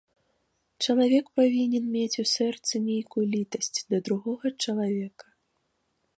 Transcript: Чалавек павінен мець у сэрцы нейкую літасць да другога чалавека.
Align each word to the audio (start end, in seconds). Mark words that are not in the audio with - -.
Чалавек 0.85 1.25
павінен 1.39 1.85
мець 1.97 2.19
у 2.23 2.27
сэрцы 2.33 2.73
нейкую 2.89 3.25
літасць 3.35 3.79
да 3.93 3.97
другога 4.09 4.47
чалавека. 4.63 5.25